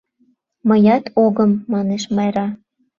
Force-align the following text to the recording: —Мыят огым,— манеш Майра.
—Мыят 0.67 1.05
огым,— 1.25 1.51
манеш 1.71 2.03
Майра. 2.15 2.47